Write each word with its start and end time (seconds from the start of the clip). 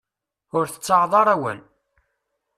Ur 0.57 0.65
tettaɣeḍ 0.67 1.13
ara 1.21 1.33
awal. 1.35 1.59